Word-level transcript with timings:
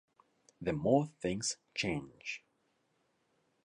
The 0.59 0.73
More 0.73 1.05
Things 1.21 1.57
Change... 1.75 2.43